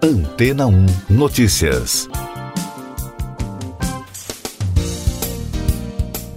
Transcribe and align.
Antena 0.00 0.64
1 0.68 0.86
Notícias. 1.10 2.08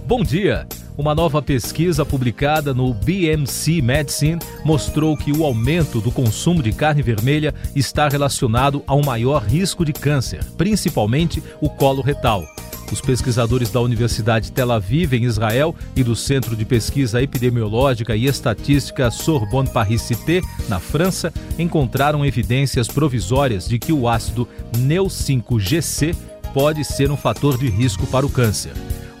Bom 0.04 0.24
dia! 0.24 0.66
Uma 0.98 1.14
nova 1.14 1.40
pesquisa 1.40 2.04
publicada 2.04 2.74
no 2.74 2.92
BMC 2.92 3.80
Medicine 3.80 4.40
mostrou 4.64 5.16
que 5.16 5.30
o 5.30 5.44
aumento 5.44 6.00
do 6.00 6.10
consumo 6.10 6.60
de 6.60 6.72
carne 6.72 7.02
vermelha 7.02 7.54
está 7.74 8.08
relacionado 8.08 8.82
a 8.84 8.96
um 8.96 9.04
maior 9.04 9.44
risco 9.44 9.84
de 9.84 9.92
câncer, 9.92 10.44
principalmente 10.58 11.40
o 11.60 11.70
colo 11.70 12.02
retal. 12.02 12.44
Os 12.92 13.00
pesquisadores 13.00 13.70
da 13.70 13.80
Universidade 13.80 14.52
Tel 14.52 14.70
Aviv, 14.70 15.14
em 15.14 15.24
Israel, 15.24 15.74
e 15.96 16.04
do 16.04 16.14
Centro 16.14 16.54
de 16.54 16.66
Pesquisa 16.66 17.22
Epidemiológica 17.22 18.14
e 18.14 18.26
Estatística 18.26 19.10
Sorbonne 19.10 19.70
Paris-Cité, 19.70 20.42
na 20.68 20.78
França, 20.78 21.32
encontraram 21.58 22.22
evidências 22.22 22.88
provisórias 22.88 23.66
de 23.66 23.78
que 23.78 23.94
o 23.94 24.06
ácido 24.06 24.46
NEU5GC 24.76 26.14
pode 26.52 26.84
ser 26.84 27.10
um 27.10 27.16
fator 27.16 27.56
de 27.56 27.70
risco 27.70 28.06
para 28.06 28.26
o 28.26 28.30
câncer. 28.30 28.72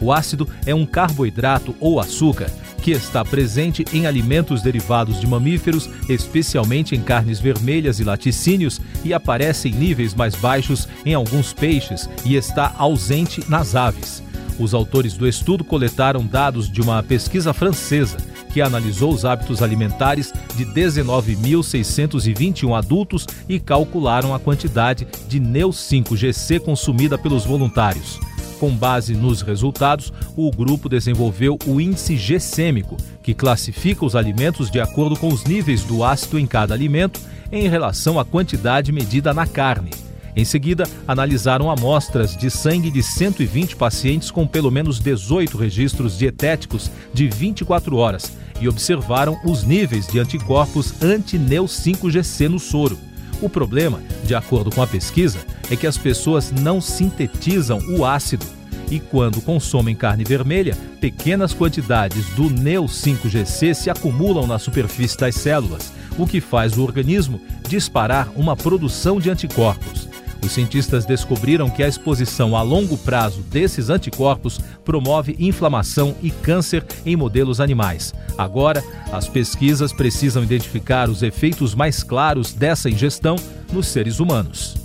O 0.02 0.12
ácido 0.12 0.46
é 0.66 0.74
um 0.74 0.84
carboidrato 0.84 1.74
ou 1.80 1.98
açúcar 1.98 2.50
que 2.82 2.90
está 2.90 3.24
presente 3.24 3.84
em 3.92 4.06
alimentos 4.06 4.60
derivados 4.60 5.20
de 5.20 5.26
mamíferos, 5.26 5.88
especialmente 6.08 6.94
em 6.94 7.00
carnes 7.00 7.38
vermelhas 7.38 8.00
e 8.00 8.04
laticínios, 8.04 8.80
e 9.04 9.14
aparece 9.14 9.68
em 9.68 9.72
níveis 9.72 10.14
mais 10.14 10.34
baixos 10.34 10.88
em 11.06 11.14
alguns 11.14 11.52
peixes 11.52 12.10
e 12.24 12.34
está 12.34 12.74
ausente 12.76 13.48
nas 13.48 13.76
aves. 13.76 14.22
Os 14.58 14.74
autores 14.74 15.14
do 15.14 15.26
estudo 15.26 15.64
coletaram 15.64 16.26
dados 16.26 16.70
de 16.70 16.82
uma 16.82 17.02
pesquisa 17.02 17.54
francesa 17.54 18.18
que 18.52 18.60
analisou 18.60 19.12
os 19.12 19.24
hábitos 19.24 19.62
alimentares 19.62 20.30
de 20.56 20.66
19.621 20.66 22.76
adultos 22.76 23.26
e 23.48 23.58
calcularam 23.58 24.34
a 24.34 24.38
quantidade 24.38 25.08
de 25.26 25.40
NEU5GC 25.40 26.60
consumida 26.60 27.16
pelos 27.16 27.46
voluntários. 27.46 28.20
Com 28.62 28.76
base 28.76 29.16
nos 29.16 29.42
resultados, 29.42 30.12
o 30.36 30.48
grupo 30.48 30.88
desenvolveu 30.88 31.58
o 31.66 31.80
índice 31.80 32.14
glicêmico, 32.14 32.96
que 33.20 33.34
classifica 33.34 34.04
os 34.04 34.14
alimentos 34.14 34.70
de 34.70 34.78
acordo 34.78 35.16
com 35.16 35.32
os 35.32 35.42
níveis 35.42 35.82
do 35.82 36.04
ácido 36.04 36.38
em 36.38 36.46
cada 36.46 36.72
alimento 36.72 37.20
em 37.50 37.68
relação 37.68 38.20
à 38.20 38.24
quantidade 38.24 38.92
medida 38.92 39.34
na 39.34 39.48
carne. 39.48 39.90
Em 40.36 40.44
seguida, 40.44 40.84
analisaram 41.08 41.68
amostras 41.68 42.36
de 42.36 42.48
sangue 42.52 42.88
de 42.88 43.02
120 43.02 43.74
pacientes 43.74 44.30
com 44.30 44.46
pelo 44.46 44.70
menos 44.70 45.00
18 45.00 45.58
registros 45.58 46.16
dietéticos 46.16 46.88
de 47.12 47.26
24 47.26 47.96
horas 47.96 48.32
e 48.60 48.68
observaram 48.68 49.40
os 49.44 49.64
níveis 49.64 50.06
de 50.06 50.20
anticorpos 50.20 51.02
anti-NEU5GC 51.02 52.46
no 52.46 52.60
soro. 52.60 52.96
O 53.42 53.48
problema, 53.48 54.00
de 54.24 54.34
acordo 54.34 54.70
com 54.70 54.80
a 54.80 54.86
pesquisa, 54.86 55.40
é 55.70 55.76
que 55.76 55.86
as 55.86 55.98
pessoas 55.98 56.50
não 56.52 56.80
sintetizam 56.80 57.78
o 57.98 58.06
ácido 58.06 58.46
e 58.92 59.00
quando 59.00 59.40
consomem 59.40 59.96
carne 59.96 60.22
vermelha, 60.22 60.76
pequenas 61.00 61.54
quantidades 61.54 62.26
do 62.34 62.50
NEO5GC 62.50 63.72
se 63.72 63.88
acumulam 63.88 64.46
na 64.46 64.58
superfície 64.58 65.16
das 65.16 65.34
células, 65.34 65.90
o 66.18 66.26
que 66.26 66.42
faz 66.42 66.76
o 66.76 66.82
organismo 66.82 67.40
disparar 67.66 68.28
uma 68.36 68.54
produção 68.54 69.18
de 69.18 69.30
anticorpos. 69.30 70.01
Os 70.44 70.52
cientistas 70.52 71.06
descobriram 71.06 71.70
que 71.70 71.82
a 71.82 71.88
exposição 71.88 72.56
a 72.56 72.62
longo 72.62 72.98
prazo 72.98 73.42
desses 73.42 73.88
anticorpos 73.88 74.58
promove 74.84 75.36
inflamação 75.38 76.16
e 76.20 76.30
câncer 76.30 76.84
em 77.06 77.14
modelos 77.14 77.60
animais. 77.60 78.12
Agora, 78.36 78.82
as 79.12 79.28
pesquisas 79.28 79.92
precisam 79.92 80.42
identificar 80.42 81.08
os 81.08 81.22
efeitos 81.22 81.74
mais 81.74 82.02
claros 82.02 82.52
dessa 82.52 82.90
ingestão 82.90 83.36
nos 83.72 83.86
seres 83.86 84.18
humanos. 84.18 84.76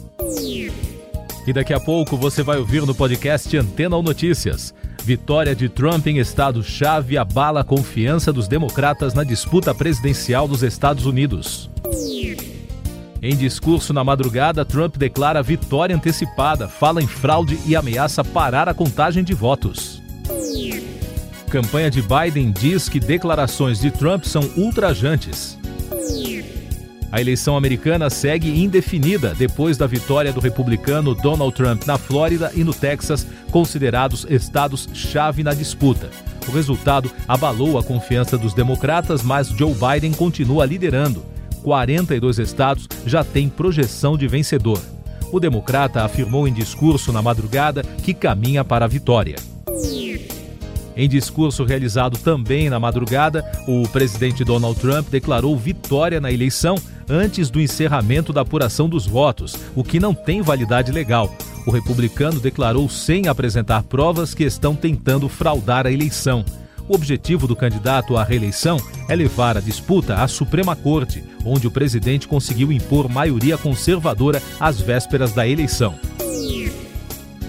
E 1.48 1.54
daqui 1.54 1.74
a 1.74 1.80
pouco 1.80 2.16
você 2.16 2.44
vai 2.44 2.58
ouvir 2.58 2.86
no 2.86 2.94
podcast 2.94 3.58
Antena 3.58 3.96
ou 3.96 4.04
Notícias. 4.04 4.74
Vitória 5.04 5.56
de 5.56 5.70
Trump 5.70 6.06
em 6.08 6.18
estado-chave 6.18 7.18
abala 7.18 7.62
a 7.62 7.64
confiança 7.64 8.34
dos 8.34 8.48
democratas 8.48 9.14
na 9.14 9.24
disputa 9.24 9.74
presidencial 9.74 10.48
dos 10.48 10.62
Estados 10.62 11.06
Unidos. 11.06 11.70
Em 13.30 13.36
discurso 13.36 13.92
na 13.92 14.06
madrugada, 14.06 14.64
Trump 14.64 14.96
declara 14.96 15.44
vitória 15.44 15.94
antecipada, 15.94 16.70
fala 16.70 17.04
em 17.04 17.08
fraude 17.08 17.60
e 17.66 17.76
ameaça 17.76 18.24
parar 18.24 18.70
a 18.70 18.74
contagem 18.74 19.22
de 19.22 19.34
votos. 19.34 20.02
Campanha 21.50 21.92
de 21.92 22.02
Biden 22.02 22.54
diz 22.54 22.88
que 22.88 23.02
declarações 23.02 23.82
de 23.82 23.92
Trump 23.92 24.24
são 24.24 24.50
ultrajantes. 24.56 25.60
A 27.12 27.20
eleição 27.20 27.58
americana 27.58 28.10
segue 28.10 28.64
indefinida 28.64 29.36
depois 29.38 29.76
da 29.76 29.88
vitória 29.88 30.32
do 30.32 30.40
republicano 30.40 31.14
Donald 31.14 31.54
Trump 31.54 31.86
na 31.86 31.98
Flórida 31.98 32.54
e 32.56 32.64
no 32.64 32.74
Texas, 32.74 33.28
considerados 33.52 34.26
estados-chave 34.30 35.44
na 35.44 35.54
disputa. 35.54 36.10
O 36.48 36.52
resultado 36.54 37.12
abalou 37.28 37.78
a 37.78 37.84
confiança 37.84 38.38
dos 38.38 38.54
democratas, 38.54 39.22
mas 39.22 39.50
Joe 39.50 39.74
Biden 39.74 40.14
continua 40.14 40.66
liderando. 40.66 41.37
42 41.64 42.40
estados 42.40 42.88
já 43.06 43.24
têm 43.24 43.50
projeção 43.50 44.18
de 44.18 44.28
vencedor. 44.28 44.82
O 45.32 45.40
democrata 45.40 46.04
afirmou 46.04 46.48
em 46.48 46.54
discurso 46.54 47.12
na 47.12 47.22
madrugada 47.22 47.84
que 47.84 48.14
caminha 48.14 48.64
para 48.64 48.86
a 48.86 48.88
vitória. 48.88 49.36
Em 50.96 51.08
discurso 51.08 51.64
realizado 51.64 52.18
também 52.18 52.70
na 52.70 52.80
madrugada, 52.80 53.46
o 53.68 53.88
presidente 53.90 54.44
Donald 54.44 54.80
Trump 54.80 55.10
declarou 55.10 55.56
vitória 55.56 56.20
na 56.20 56.32
eleição 56.32 56.76
antes 57.08 57.52
do 57.52 57.62
encerramento 57.62 58.34
da 58.34 58.42
apuração 58.42 58.90
dos 58.90 59.06
votos, 59.06 59.56
o 59.76 59.84
que 59.84 60.00
não 60.00 60.14
tem 60.14 60.42
validade 60.42 60.92
legal. 60.92 61.32
O 61.68 61.72
republicano 61.72 62.40
declarou 62.40 62.90
sem 62.90 63.28
apresentar 63.28 63.84
provas 63.84 64.34
que 64.34 64.44
estão 64.44 64.76
tentando 64.76 65.30
fraudar 65.30 65.86
a 65.86 65.92
eleição. 65.92 66.44
O 66.90 66.96
objetivo 66.96 67.48
do 67.48 67.56
candidato 67.56 68.16
à 68.16 68.24
reeleição 68.24 68.78
é 69.10 69.16
levar 69.16 69.58
a 69.58 69.62
disputa 69.62 70.16
à 70.16 70.28
Suprema 70.28 70.76
Corte, 70.76 71.24
onde 71.44 71.68
o 71.68 71.72
presidente 71.72 72.28
conseguiu 72.28 72.72
impor 72.72 73.10
maioria 73.10 73.58
conservadora 73.58 74.42
às 74.60 74.80
vésperas 74.80 75.34
da 75.34 75.46
eleição. 75.46 76.00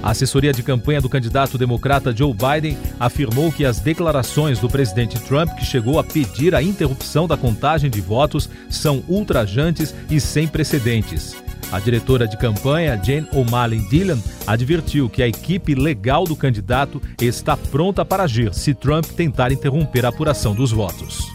A 0.02 0.10
assessoria 0.10 0.52
de 0.52 0.62
campanha 0.62 1.00
do 1.00 1.08
candidato 1.08 1.58
democrata 1.58 2.14
Joe 2.16 2.32
Biden 2.32 2.78
afirmou 2.98 3.52
que 3.52 3.64
as 3.64 3.80
declarações 3.80 4.58
do 4.58 4.68
presidente 4.68 5.18
Trump, 5.20 5.50
que 5.54 5.64
chegou 5.64 5.98
a 5.98 6.04
pedir 6.04 6.54
a 6.54 6.62
interrupção 6.62 7.26
da 7.26 7.36
contagem 7.36 7.90
de 7.90 8.00
votos, 8.00 8.48
são 8.70 9.02
ultrajantes 9.08 9.94
e 10.08 10.20
sem 10.20 10.46
precedentes. 10.46 11.36
A 11.70 11.78
diretora 11.78 12.26
de 12.26 12.36
campanha, 12.36 12.98
Jane 13.02 13.28
O'Malley 13.32 13.80
Dillon, 13.88 14.18
advertiu 14.46 15.08
que 15.08 15.22
a 15.22 15.28
equipe 15.28 15.74
legal 15.74 16.24
do 16.24 16.34
candidato 16.34 17.00
está 17.20 17.56
pronta 17.56 18.04
para 18.04 18.22
agir 18.22 18.54
se 18.54 18.72
Trump 18.72 19.04
tentar 19.04 19.52
interromper 19.52 20.06
a 20.06 20.08
apuração 20.08 20.54
dos 20.54 20.72
votos. 20.72 21.28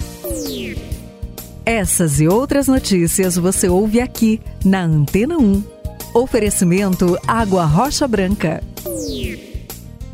Essas 1.65 2.19
e 2.19 2.27
outras 2.27 2.67
notícias 2.67 3.37
você 3.37 3.69
ouve 3.69 4.01
aqui 4.01 4.41
na 4.65 4.83
Antena 4.83 5.37
1. 5.37 5.63
Oferecimento 6.13 7.17
Água 7.27 7.63
Rocha 7.65 8.07
Branca. 8.07 8.61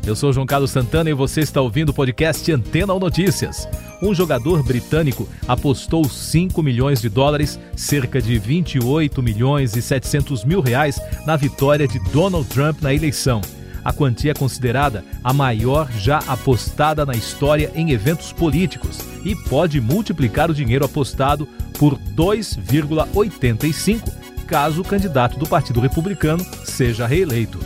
Eu 0.06 0.14
sou 0.14 0.32
João 0.32 0.46
Carlos 0.46 0.70
Santana 0.70 1.10
e 1.10 1.14
você 1.14 1.40
está 1.40 1.60
ouvindo 1.60 1.90
o 1.90 1.94
podcast 1.94 2.50
Antena 2.52 2.92
ou 2.92 3.00
Notícias. 3.00 3.66
Um 4.02 4.14
jogador 4.14 4.62
britânico 4.62 5.28
apostou 5.46 6.04
5 6.04 6.62
milhões 6.62 7.00
de 7.00 7.08
dólares, 7.08 7.58
cerca 7.76 8.20
de 8.20 8.38
28 8.38 9.22
milhões 9.22 9.76
e 9.76 9.82
700 9.82 10.44
mil 10.44 10.60
reais, 10.60 11.00
na 11.26 11.36
vitória 11.36 11.86
de 11.86 11.98
Donald 12.10 12.48
Trump 12.48 12.80
na 12.80 12.94
eleição. 12.94 13.42
A 13.84 13.92
quantia 13.92 14.32
é 14.32 14.34
considerada 14.34 15.04
a 15.24 15.32
maior 15.32 15.90
já 15.92 16.18
apostada 16.26 17.06
na 17.06 17.14
história 17.14 17.70
em 17.74 17.92
eventos 17.92 18.32
políticos 18.32 18.98
e 19.24 19.34
pode 19.34 19.80
multiplicar 19.80 20.50
o 20.50 20.54
dinheiro 20.54 20.84
apostado 20.84 21.48
por 21.78 21.96
2,85 22.14 24.20
caso 24.50 24.80
o 24.80 24.84
candidato 24.84 25.38
do 25.38 25.46
Partido 25.46 25.78
Republicano 25.78 26.44
seja 26.64 27.06
reeleito. 27.06 27.60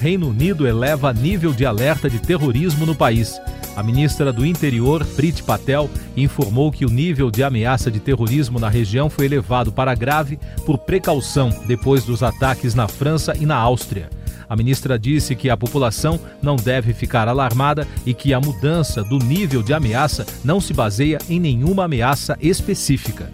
Reino 0.00 0.30
Unido 0.30 0.66
eleva 0.66 1.12
nível 1.12 1.52
de 1.52 1.66
alerta 1.66 2.08
de 2.08 2.18
terrorismo 2.18 2.86
no 2.86 2.94
país. 2.94 3.38
A 3.78 3.82
ministra 3.84 4.32
do 4.32 4.44
Interior, 4.44 5.06
Priti 5.14 5.40
Patel, 5.40 5.88
informou 6.16 6.72
que 6.72 6.84
o 6.84 6.90
nível 6.90 7.30
de 7.30 7.44
ameaça 7.44 7.92
de 7.92 8.00
terrorismo 8.00 8.58
na 8.58 8.68
região 8.68 9.08
foi 9.08 9.26
elevado 9.26 9.70
para 9.70 9.94
grave 9.94 10.36
por 10.66 10.78
precaução 10.78 11.48
depois 11.64 12.02
dos 12.02 12.24
ataques 12.24 12.74
na 12.74 12.88
França 12.88 13.36
e 13.38 13.46
na 13.46 13.54
Áustria. 13.54 14.10
A 14.48 14.56
ministra 14.56 14.98
disse 14.98 15.36
que 15.36 15.48
a 15.48 15.56
população 15.56 16.18
não 16.42 16.56
deve 16.56 16.92
ficar 16.92 17.28
alarmada 17.28 17.86
e 18.04 18.12
que 18.12 18.34
a 18.34 18.40
mudança 18.40 19.04
do 19.04 19.20
nível 19.20 19.62
de 19.62 19.72
ameaça 19.72 20.26
não 20.42 20.60
se 20.60 20.74
baseia 20.74 21.18
em 21.30 21.38
nenhuma 21.38 21.84
ameaça 21.84 22.36
específica. 22.40 23.30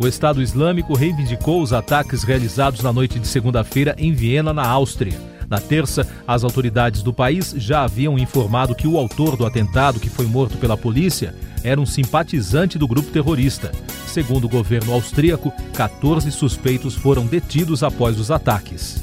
O 0.00 0.08
Estado 0.08 0.42
Islâmico 0.42 0.94
reivindicou 0.94 1.62
os 1.62 1.72
ataques 1.72 2.24
realizados 2.24 2.82
na 2.82 2.92
noite 2.92 3.20
de 3.20 3.28
segunda-feira 3.28 3.94
em 3.96 4.12
Viena, 4.12 4.52
na 4.52 4.66
Áustria. 4.66 5.29
Na 5.50 5.58
terça, 5.58 6.06
as 6.28 6.44
autoridades 6.44 7.02
do 7.02 7.12
país 7.12 7.52
já 7.56 7.82
haviam 7.82 8.16
informado 8.16 8.72
que 8.72 8.86
o 8.86 8.96
autor 8.96 9.36
do 9.36 9.44
atentado, 9.44 9.98
que 9.98 10.08
foi 10.08 10.24
morto 10.24 10.56
pela 10.56 10.76
polícia, 10.76 11.34
era 11.64 11.80
um 11.80 11.84
simpatizante 11.84 12.78
do 12.78 12.86
grupo 12.86 13.10
terrorista. 13.10 13.72
Segundo 14.06 14.44
o 14.44 14.48
governo 14.48 14.92
austríaco, 14.92 15.52
14 15.74 16.30
suspeitos 16.30 16.94
foram 16.94 17.26
detidos 17.26 17.82
após 17.82 18.20
os 18.20 18.30
ataques. 18.30 19.02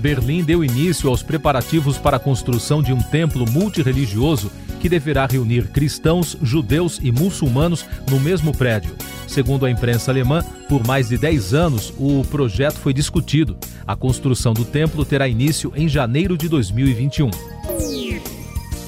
Berlim 0.00 0.42
deu 0.42 0.64
início 0.64 1.08
aos 1.08 1.22
preparativos 1.22 1.96
para 1.96 2.16
a 2.16 2.20
construção 2.20 2.82
de 2.82 2.92
um 2.92 3.00
templo 3.00 3.48
multirreligioso 3.48 4.50
que 4.80 4.88
deverá 4.88 5.26
reunir 5.26 5.68
cristãos, 5.68 6.36
judeus 6.42 6.98
e 7.02 7.12
muçulmanos 7.12 7.84
no 8.10 8.18
mesmo 8.18 8.56
prédio. 8.56 8.96
Segundo 9.28 9.66
a 9.66 9.70
imprensa 9.70 10.10
alemã, 10.10 10.42
por 10.68 10.84
mais 10.84 11.10
de 11.10 11.18
10 11.18 11.54
anos 11.54 11.92
o 11.98 12.24
projeto 12.24 12.78
foi 12.78 12.92
discutido. 12.92 13.56
A 13.86 13.94
construção 13.94 14.52
do 14.52 14.64
templo 14.64 15.04
terá 15.04 15.28
início 15.28 15.72
em 15.76 15.88
janeiro 15.88 16.36
de 16.36 16.48
2021. 16.48 17.30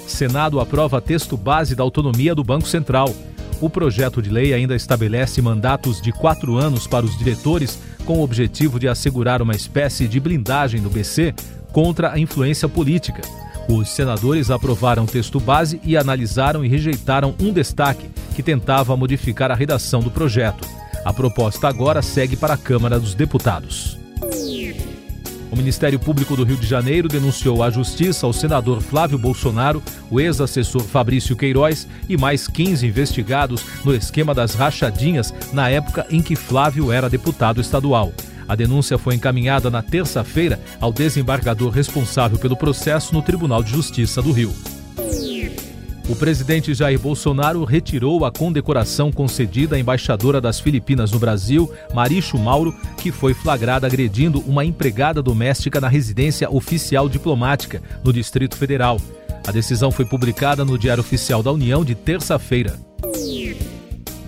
Senado 0.07 0.59
aprova 0.59 1.01
texto 1.01 1.37
base 1.37 1.75
da 1.75 1.83
autonomia 1.83 2.35
do 2.35 2.43
Banco 2.43 2.67
Central. 2.67 3.15
O 3.61 3.71
projeto 3.71 4.21
de 4.21 4.31
lei 4.31 4.53
ainda 4.53 4.75
estabelece 4.75 5.41
mandatos 5.41 6.01
de 6.01 6.11
quatro 6.11 6.57
anos 6.57 6.87
para 6.87 7.07
os 7.07 7.17
diretores, 7.17 7.79
com 8.05 8.19
o 8.19 8.23
objetivo 8.25 8.81
de 8.81 8.89
assegurar 8.89 9.41
uma 9.41 9.55
espécie 9.55 10.09
de 10.09 10.19
blindagem 10.19 10.83
do 10.83 10.91
BC 10.91 11.35
contra 11.73 12.13
a 12.13 12.19
influência 12.19 12.69
política. 12.69 13.23
Os 13.69 13.89
senadores 13.91 14.51
aprovaram 14.51 15.05
o 15.05 15.07
texto 15.07 15.39
base 15.39 15.81
e 15.85 15.97
analisaram 15.97 16.65
e 16.65 16.69
rejeitaram 16.69 17.35
um 17.41 17.53
destaque 17.53 18.11
que 18.35 18.43
tentava 18.43 18.97
modificar 18.97 19.51
a 19.51 19.55
redação 19.55 20.01
do 20.01 20.11
projeto. 20.11 20.67
A 21.05 21.13
proposta 21.13 21.69
agora 21.69 22.03
segue 22.03 22.37
para 22.37 22.55
a 22.55 22.59
Câmara 22.59 22.99
dos 22.99 23.15
Deputados. 23.15 23.99
O 25.51 25.57
Ministério 25.57 25.99
Público 25.99 26.35
do 26.35 26.45
Rio 26.45 26.57
de 26.57 26.67
Janeiro 26.67 27.09
denunciou 27.09 27.63
à 27.63 27.69
Justiça 27.69 28.27
o 28.27 28.33
senador 28.33 28.81
Flávio 28.81 29.19
Bolsonaro, 29.19 29.83
o 30.11 30.19
ex-assessor 30.19 30.81
Fabrício 30.81 31.37
Queiroz 31.37 31.87
e 32.09 32.17
mais 32.17 32.49
15 32.49 32.87
investigados 32.87 33.63
no 33.85 33.95
esquema 33.95 34.33
das 34.33 34.55
rachadinhas 34.55 35.35
na 35.53 35.69
época 35.69 36.07
em 36.09 36.23
que 36.23 36.35
Flávio 36.35 36.91
era 36.91 37.11
deputado 37.11 37.61
estadual. 37.61 38.15
A 38.53 38.55
denúncia 38.55 38.99
foi 38.99 39.15
encaminhada 39.15 39.71
na 39.71 39.81
terça-feira 39.81 40.61
ao 40.79 40.93
desembargador 40.93 41.71
responsável 41.71 42.39
pelo 42.39 42.55
processo 42.55 43.15
no 43.15 43.23
Tribunal 43.23 43.63
de 43.63 43.71
Justiça 43.71 44.21
do 44.21 44.31
Rio. 44.31 44.53
O 46.07 46.15
presidente 46.15 46.75
Jair 46.75 46.99
Bolsonaro 46.99 47.65
retirou 47.65 48.27
a 48.27 48.31
condecoração 48.31 49.11
concedida 49.11 49.77
à 49.77 49.79
embaixadora 49.79 50.39
das 50.39 50.61
Filipinas 50.61 51.11
no 51.11 51.19
Brasil, 51.19 51.73
Maricho 51.95 52.37
Mauro, 52.37 52.75
que 52.99 53.11
foi 53.11 53.33
flagrada 53.33 53.87
agredindo 53.87 54.41
uma 54.41 54.67
empregada 54.67 55.23
doméstica 55.23 55.81
na 55.81 55.89
residência 55.89 56.51
oficial 56.51 57.09
diplomática, 57.09 57.83
no 58.05 58.13
Distrito 58.13 58.55
Federal. 58.55 59.01
A 59.47 59.51
decisão 59.51 59.91
foi 59.91 60.05
publicada 60.05 60.63
no 60.63 60.77
Diário 60.77 61.01
Oficial 61.01 61.43
da 61.43 61.51
União 61.51 61.83
de 61.83 61.95
terça-feira. 61.95 62.79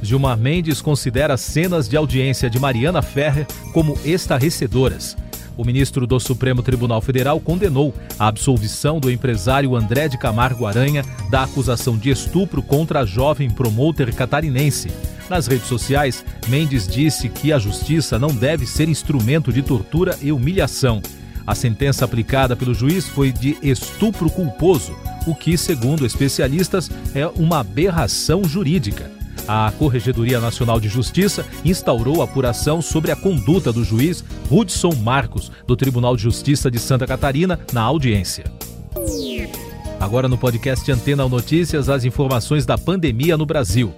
Gilmar 0.04 0.38
Mendes 0.38 0.80
considera 0.82 1.36
cenas 1.36 1.88
de 1.88 1.96
audiência 1.96 2.50
de 2.50 2.58
Mariana 2.58 3.02
Ferrer 3.02 3.46
como 3.72 3.98
estarrecedoras 4.04 5.16
o 5.56 5.64
ministro 5.64 6.06
do 6.06 6.18
Supremo 6.18 6.62
Tribunal 6.62 7.00
Federal 7.00 7.40
condenou 7.40 7.94
a 8.18 8.26
absolvição 8.26 8.98
do 8.98 9.10
empresário 9.10 9.76
André 9.76 10.08
de 10.08 10.18
Camargo 10.18 10.66
Aranha 10.66 11.04
da 11.30 11.44
acusação 11.44 11.96
de 11.96 12.10
estupro 12.10 12.62
contra 12.62 13.00
a 13.00 13.06
jovem 13.06 13.50
promoter 13.50 14.12
catarinense. 14.14 14.90
Nas 15.28 15.46
redes 15.46 15.66
sociais, 15.66 16.24
Mendes 16.48 16.86
disse 16.86 17.28
que 17.28 17.52
a 17.52 17.58
justiça 17.58 18.18
não 18.18 18.28
deve 18.28 18.66
ser 18.66 18.88
instrumento 18.88 19.52
de 19.52 19.62
tortura 19.62 20.18
e 20.20 20.30
humilhação. 20.32 21.00
A 21.46 21.54
sentença 21.54 22.04
aplicada 22.04 22.56
pelo 22.56 22.74
juiz 22.74 23.06
foi 23.06 23.32
de 23.32 23.56
estupro 23.62 24.30
culposo, 24.30 24.94
o 25.26 25.34
que, 25.34 25.56
segundo 25.56 26.04
especialistas, 26.04 26.90
é 27.14 27.26
uma 27.26 27.60
aberração 27.60 28.44
jurídica 28.44 29.13
a 29.46 29.72
Corregedoria 29.78 30.40
Nacional 30.40 30.80
de 30.80 30.88
Justiça 30.88 31.44
instaurou 31.64 32.22
apuração 32.22 32.80
sobre 32.80 33.10
a 33.10 33.16
conduta 33.16 33.72
do 33.72 33.84
juiz 33.84 34.24
Hudson 34.50 34.94
Marcos, 34.94 35.50
do 35.66 35.76
Tribunal 35.76 36.16
de 36.16 36.22
Justiça 36.22 36.70
de 36.70 36.78
Santa 36.78 37.06
Catarina, 37.06 37.60
na 37.72 37.82
audiência. 37.82 38.44
Agora 40.00 40.28
no 40.28 40.36
podcast 40.36 40.90
Antena 40.90 41.28
Notícias, 41.28 41.88
as 41.88 42.04
informações 42.04 42.66
da 42.66 42.76
pandemia 42.76 43.36
no 43.36 43.46
Brasil. 43.46 43.94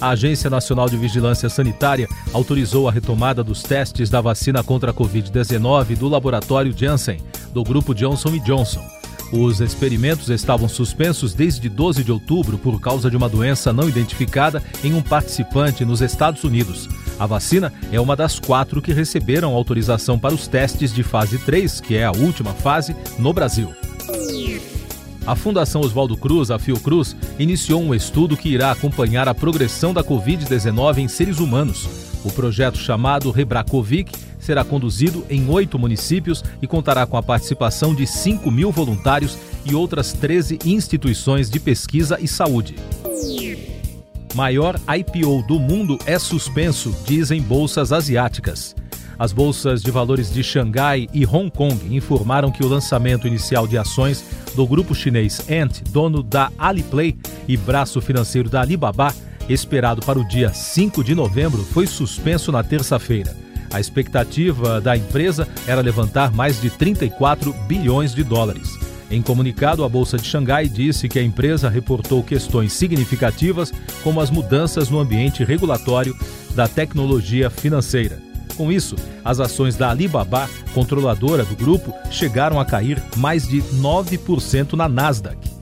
A 0.00 0.10
Agência 0.10 0.48
Nacional 0.48 0.88
de 0.88 0.96
Vigilância 0.96 1.48
Sanitária 1.48 2.08
autorizou 2.32 2.88
a 2.88 2.92
retomada 2.92 3.42
dos 3.42 3.62
testes 3.62 4.08
da 4.08 4.20
vacina 4.20 4.62
contra 4.62 4.90
a 4.90 4.94
Covid-19 4.94 5.96
do 5.96 6.08
laboratório 6.08 6.76
Janssen, 6.76 7.20
do 7.52 7.62
grupo 7.62 7.94
Johnson 7.94 8.38
Johnson. 8.38 8.99
Os 9.32 9.60
experimentos 9.60 10.28
estavam 10.28 10.68
suspensos 10.68 11.32
desde 11.32 11.68
12 11.68 12.02
de 12.02 12.10
outubro 12.10 12.58
por 12.58 12.80
causa 12.80 13.08
de 13.08 13.16
uma 13.16 13.28
doença 13.28 13.72
não 13.72 13.88
identificada 13.88 14.62
em 14.82 14.92
um 14.92 15.00
participante 15.00 15.84
nos 15.84 16.00
Estados 16.00 16.42
Unidos. 16.42 16.88
A 17.18 17.26
vacina 17.26 17.72
é 17.92 18.00
uma 18.00 18.16
das 18.16 18.40
quatro 18.40 18.82
que 18.82 18.92
receberam 18.92 19.54
autorização 19.54 20.18
para 20.18 20.34
os 20.34 20.48
testes 20.48 20.92
de 20.92 21.02
fase 21.02 21.38
3, 21.38 21.80
que 21.80 21.96
é 21.96 22.04
a 22.04 22.12
última 22.12 22.52
fase, 22.52 22.96
no 23.18 23.32
Brasil. 23.32 23.72
A 25.26 25.36
Fundação 25.36 25.82
Oswaldo 25.82 26.16
Cruz, 26.16 26.50
a 26.50 26.58
Fiocruz, 26.58 27.14
iniciou 27.38 27.80
um 27.80 27.94
estudo 27.94 28.36
que 28.36 28.48
irá 28.48 28.72
acompanhar 28.72 29.28
a 29.28 29.34
progressão 29.34 29.94
da 29.94 30.02
Covid-19 30.02 30.98
em 30.98 31.08
seres 31.08 31.38
humanos. 31.38 31.99
O 32.24 32.30
projeto 32.30 32.78
chamado 32.78 33.30
Rebracovic 33.30 34.12
será 34.38 34.64
conduzido 34.64 35.24
em 35.28 35.48
oito 35.48 35.78
municípios 35.78 36.42
e 36.60 36.66
contará 36.66 37.06
com 37.06 37.16
a 37.16 37.22
participação 37.22 37.94
de 37.94 38.06
5 38.06 38.50
mil 38.50 38.70
voluntários 38.70 39.38
e 39.64 39.74
outras 39.74 40.12
13 40.12 40.58
instituições 40.64 41.50
de 41.50 41.60
pesquisa 41.60 42.18
e 42.20 42.26
saúde. 42.26 42.76
Maior 44.34 44.78
IPO 44.88 45.42
do 45.46 45.58
mundo 45.58 45.98
é 46.06 46.18
suspenso, 46.18 46.94
dizem 47.04 47.42
bolsas 47.42 47.92
asiáticas. 47.92 48.76
As 49.18 49.32
bolsas 49.32 49.82
de 49.82 49.90
valores 49.90 50.32
de 50.32 50.42
Xangai 50.42 51.06
e 51.12 51.26
Hong 51.26 51.50
Kong 51.50 51.94
informaram 51.94 52.50
que 52.50 52.64
o 52.64 52.68
lançamento 52.68 53.26
inicial 53.26 53.66
de 53.66 53.76
ações 53.76 54.24
do 54.54 54.66
grupo 54.66 54.94
chinês 54.94 55.44
Ant, 55.50 55.82
dono 55.90 56.22
da 56.22 56.50
Alipay 56.56 57.18
e 57.46 57.56
braço 57.56 58.00
financeiro 58.00 58.48
da 58.48 58.62
Alibaba, 58.62 59.12
esperado 59.52 60.00
para 60.02 60.18
o 60.18 60.26
dia 60.26 60.52
5 60.52 61.02
de 61.02 61.14
novembro, 61.14 61.62
foi 61.64 61.86
suspenso 61.86 62.52
na 62.52 62.62
terça-feira. 62.62 63.36
A 63.72 63.78
expectativa 63.78 64.80
da 64.80 64.96
empresa 64.96 65.48
era 65.66 65.80
levantar 65.80 66.32
mais 66.32 66.60
de 66.60 66.70
34 66.70 67.52
bilhões 67.66 68.14
de 68.14 68.24
dólares. 68.24 68.78
Em 69.10 69.20
comunicado, 69.20 69.82
a 69.82 69.88
Bolsa 69.88 70.16
de 70.16 70.26
Xangai 70.26 70.68
disse 70.68 71.08
que 71.08 71.18
a 71.18 71.22
empresa 71.22 71.68
reportou 71.68 72.22
questões 72.22 72.72
significativas, 72.72 73.72
como 74.02 74.20
as 74.20 74.30
mudanças 74.30 74.88
no 74.88 75.00
ambiente 75.00 75.42
regulatório 75.42 76.16
da 76.54 76.68
tecnologia 76.68 77.50
financeira. 77.50 78.20
Com 78.56 78.70
isso, 78.70 78.94
as 79.24 79.40
ações 79.40 79.74
da 79.76 79.90
Alibaba, 79.90 80.48
controladora 80.74 81.44
do 81.44 81.56
grupo, 81.56 81.94
chegaram 82.10 82.60
a 82.60 82.64
cair 82.64 83.02
mais 83.16 83.48
de 83.48 83.62
9% 83.62 84.74
na 84.74 84.88
Nasdaq. 84.88 85.59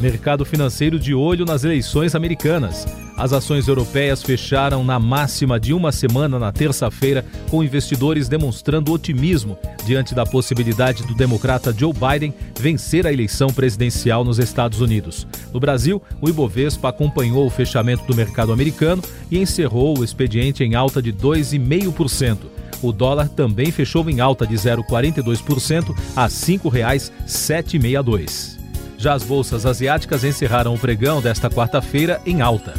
Mercado 0.00 0.44
financeiro 0.44 0.96
de 0.96 1.12
olho 1.12 1.44
nas 1.44 1.64
eleições 1.64 2.14
americanas. 2.14 2.86
As 3.16 3.32
ações 3.32 3.66
europeias 3.66 4.22
fecharam 4.22 4.84
na 4.84 5.00
máxima 5.00 5.58
de 5.58 5.74
uma 5.74 5.90
semana 5.90 6.38
na 6.38 6.52
terça-feira, 6.52 7.24
com 7.50 7.64
investidores 7.64 8.28
demonstrando 8.28 8.92
otimismo 8.92 9.58
diante 9.84 10.14
da 10.14 10.24
possibilidade 10.24 11.04
do 11.04 11.14
democrata 11.14 11.74
Joe 11.76 11.92
Biden 11.92 12.32
vencer 12.60 13.08
a 13.08 13.12
eleição 13.12 13.48
presidencial 13.48 14.22
nos 14.22 14.38
Estados 14.38 14.80
Unidos. 14.80 15.26
No 15.52 15.58
Brasil, 15.58 16.00
o 16.20 16.28
Ibovespa 16.28 16.90
acompanhou 16.90 17.44
o 17.44 17.50
fechamento 17.50 18.04
do 18.04 18.14
mercado 18.14 18.52
americano 18.52 19.02
e 19.28 19.40
encerrou 19.40 19.98
o 19.98 20.04
expediente 20.04 20.62
em 20.62 20.76
alta 20.76 21.02
de 21.02 21.12
2,5%. 21.12 22.38
O 22.80 22.92
dólar 22.92 23.28
também 23.28 23.72
fechou 23.72 24.08
em 24.08 24.20
alta 24.20 24.46
de 24.46 24.54
0,42% 24.54 25.92
a 26.14 26.22
R$ 26.22 26.30
5,762. 26.30 28.57
Já 28.98 29.14
as 29.14 29.22
bolsas 29.22 29.64
asiáticas 29.64 30.24
encerraram 30.24 30.74
o 30.74 30.78
pregão 30.78 31.22
desta 31.22 31.48
quarta-feira 31.48 32.20
em 32.26 32.40
alta. 32.40 32.74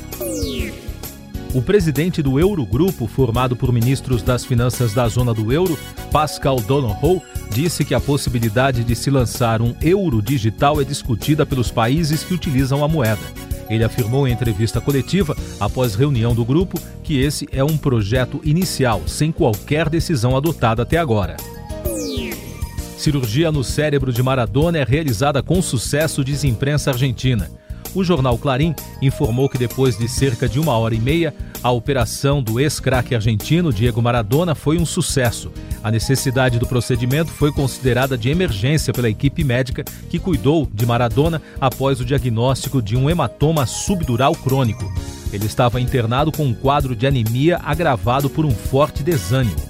O 1.53 1.61
presidente 1.61 2.21
do 2.21 2.37
Eurogrupo, 2.37 3.07
formado 3.07 3.55
por 3.55 3.71
ministros 3.71 4.21
das 4.21 4.43
finanças 4.43 4.93
da 4.93 5.07
zona 5.07 5.33
do 5.33 5.51
euro, 5.51 5.79
Pascal 6.11 6.57
Donohoe, 6.57 7.21
disse 7.49 7.85
que 7.85 7.95
a 7.95 8.01
possibilidade 8.01 8.83
de 8.83 8.95
se 8.95 9.09
lançar 9.09 9.61
um 9.61 9.73
euro 9.81 10.21
digital 10.21 10.79
é 10.79 10.83
discutida 10.83 11.45
pelos 11.45 11.71
países 11.71 12.23
que 12.23 12.33
utilizam 12.33 12.83
a 12.83 12.87
moeda. 12.87 13.21
Ele 13.69 13.83
afirmou 13.83 14.27
em 14.27 14.33
entrevista 14.33 14.81
coletiva, 14.81 15.35
após 15.59 15.95
reunião 15.95 16.35
do 16.35 16.43
grupo, 16.43 16.79
que 17.01 17.19
esse 17.19 17.47
é 17.51 17.63
um 17.63 17.77
projeto 17.77 18.41
inicial, 18.43 19.01
sem 19.07 19.31
qualquer 19.31 19.89
decisão 19.89 20.35
adotada 20.35 20.83
até 20.83 20.97
agora. 20.97 21.37
Cirurgia 22.99 23.49
no 23.49 23.63
cérebro 23.63 24.11
de 24.11 24.21
Maradona 24.21 24.77
é 24.77 24.83
realizada 24.83 25.41
com 25.41 25.61
sucesso, 25.61 26.21
diz 26.21 26.43
imprensa 26.43 26.91
argentina. 26.91 27.49
O 27.95 28.03
jornal 28.03 28.37
Clarim 28.37 28.75
informou 29.01 29.47
que 29.47 29.57
depois 29.57 29.97
de 29.97 30.05
cerca 30.09 30.49
de 30.49 30.59
uma 30.59 30.77
hora 30.77 30.93
e 30.93 30.99
meia, 30.99 31.33
a 31.63 31.71
operação 31.71 32.43
do 32.43 32.59
ex-craque 32.59 33.15
argentino 33.15 33.71
Diego 33.71 34.01
Maradona 34.01 34.53
foi 34.53 34.77
um 34.77 34.85
sucesso. 34.85 35.49
A 35.81 35.89
necessidade 35.89 36.59
do 36.59 36.67
procedimento 36.67 37.31
foi 37.31 37.53
considerada 37.53 38.17
de 38.17 38.29
emergência 38.29 38.91
pela 38.91 39.09
equipe 39.09 39.45
médica 39.45 39.85
que 40.09 40.19
cuidou 40.19 40.67
de 40.69 40.85
Maradona 40.85 41.41
após 41.61 42.01
o 42.01 42.05
diagnóstico 42.05 42.81
de 42.81 42.97
um 42.97 43.09
hematoma 43.09 43.65
subdural 43.65 44.35
crônico. 44.35 44.91
Ele 45.31 45.45
estava 45.45 45.79
internado 45.79 46.33
com 46.33 46.43
um 46.43 46.53
quadro 46.53 46.93
de 46.93 47.07
anemia 47.07 47.61
agravado 47.63 48.29
por 48.29 48.45
um 48.45 48.51
forte 48.51 49.03
desânimo. 49.03 49.68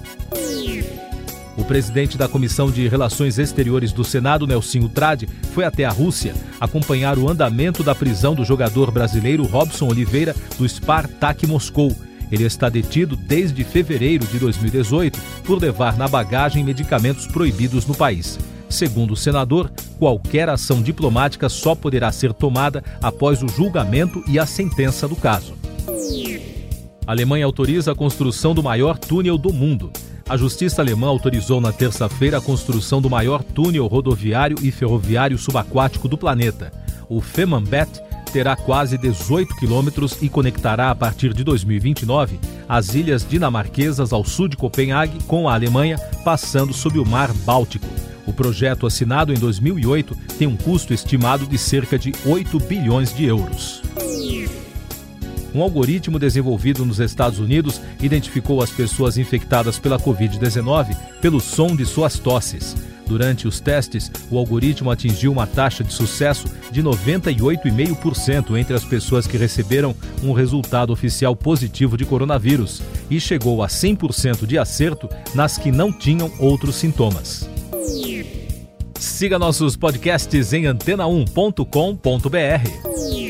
Presidente 1.70 2.18
da 2.18 2.26
Comissão 2.26 2.68
de 2.68 2.88
Relações 2.88 3.38
Exteriores 3.38 3.92
do 3.92 4.02
Senado, 4.02 4.44
Nelsinho 4.44 4.88
Trade, 4.88 5.28
foi 5.54 5.64
até 5.64 5.84
a 5.84 5.90
Rússia 5.90 6.34
acompanhar 6.60 7.16
o 7.16 7.28
andamento 7.28 7.84
da 7.84 7.94
prisão 7.94 8.34
do 8.34 8.44
jogador 8.44 8.90
brasileiro 8.90 9.44
Robson 9.44 9.86
Oliveira 9.86 10.34
do 10.58 10.68
Spartak 10.68 11.46
Moscou. 11.46 11.94
Ele 12.28 12.42
está 12.42 12.68
detido 12.68 13.14
desde 13.14 13.62
fevereiro 13.62 14.26
de 14.26 14.40
2018 14.40 15.16
por 15.44 15.62
levar 15.62 15.96
na 15.96 16.08
bagagem 16.08 16.64
medicamentos 16.64 17.28
proibidos 17.28 17.86
no 17.86 17.94
país. 17.94 18.36
Segundo 18.68 19.12
o 19.12 19.16
senador, 19.16 19.70
qualquer 19.96 20.48
ação 20.48 20.82
diplomática 20.82 21.48
só 21.48 21.76
poderá 21.76 22.10
ser 22.10 22.32
tomada 22.32 22.82
após 23.00 23.44
o 23.44 23.48
julgamento 23.48 24.24
e 24.26 24.40
a 24.40 24.44
sentença 24.44 25.06
do 25.06 25.14
caso. 25.14 25.54
A 27.06 27.12
Alemanha 27.12 27.46
autoriza 27.46 27.92
a 27.92 27.94
construção 27.94 28.54
do 28.54 28.62
maior 28.62 28.98
túnel 28.98 29.38
do 29.38 29.52
mundo. 29.52 29.92
A 30.30 30.36
justiça 30.36 30.80
alemã 30.80 31.08
autorizou 31.08 31.60
na 31.60 31.72
terça-feira 31.72 32.38
a 32.38 32.40
construção 32.40 33.02
do 33.02 33.10
maior 33.10 33.42
túnel 33.42 33.88
rodoviário 33.88 34.56
e 34.62 34.70
ferroviário 34.70 35.36
subaquático 35.36 36.06
do 36.06 36.16
planeta. 36.16 36.72
O 37.08 37.20
Fehmarnbelt 37.20 37.98
terá 38.32 38.54
quase 38.54 38.96
18 38.96 39.56
quilômetros 39.56 40.22
e 40.22 40.28
conectará 40.28 40.92
a 40.92 40.94
partir 40.94 41.34
de 41.34 41.42
2029 41.42 42.38
as 42.68 42.94
ilhas 42.94 43.26
dinamarquesas 43.28 44.12
ao 44.12 44.24
sul 44.24 44.46
de 44.46 44.56
Copenhague 44.56 45.18
com 45.24 45.48
a 45.48 45.54
Alemanha, 45.54 45.98
passando 46.24 46.72
sob 46.72 47.00
o 47.00 47.04
Mar 47.04 47.32
Báltico. 47.32 47.88
O 48.24 48.32
projeto 48.32 48.86
assinado 48.86 49.32
em 49.32 49.36
2008 49.36 50.16
tem 50.38 50.46
um 50.46 50.56
custo 50.56 50.94
estimado 50.94 51.44
de 51.44 51.58
cerca 51.58 51.98
de 51.98 52.14
8 52.24 52.56
bilhões 52.60 53.12
de 53.12 53.24
euros. 53.24 53.82
Um 55.54 55.62
algoritmo 55.62 56.18
desenvolvido 56.18 56.84
nos 56.84 57.00
Estados 57.00 57.38
Unidos 57.38 57.80
identificou 58.00 58.62
as 58.62 58.70
pessoas 58.70 59.18
infectadas 59.18 59.78
pela 59.78 59.98
Covid-19 59.98 60.96
pelo 61.20 61.40
som 61.40 61.74
de 61.74 61.84
suas 61.84 62.18
tosses. 62.18 62.76
Durante 63.06 63.48
os 63.48 63.58
testes, 63.58 64.10
o 64.30 64.38
algoritmo 64.38 64.88
atingiu 64.88 65.32
uma 65.32 65.44
taxa 65.44 65.82
de 65.82 65.92
sucesso 65.92 66.46
de 66.70 66.80
98,5% 66.80 68.56
entre 68.56 68.72
as 68.72 68.84
pessoas 68.84 69.26
que 69.26 69.36
receberam 69.36 69.96
um 70.22 70.32
resultado 70.32 70.92
oficial 70.92 71.34
positivo 71.34 71.96
de 71.96 72.04
coronavírus 72.04 72.80
e 73.10 73.18
chegou 73.18 73.64
a 73.64 73.66
100% 73.66 74.46
de 74.46 74.56
acerto 74.56 75.08
nas 75.34 75.58
que 75.58 75.72
não 75.72 75.92
tinham 75.92 76.30
outros 76.38 76.76
sintomas. 76.76 77.50
Siga 78.96 79.40
nossos 79.40 79.76
podcasts 79.76 80.52
em 80.52 80.64
antena1.com.br. 80.64 83.29